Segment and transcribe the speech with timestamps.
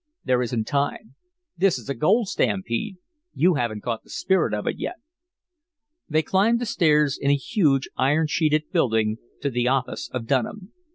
[0.23, 1.13] "There isn't time
[1.55, 2.97] this is a gold stampede.
[3.35, 4.95] You haven't caught the spirit of it yet."
[6.09, 10.73] They climbed the stairs in a huge, iron sheeted building to the office of Dunham.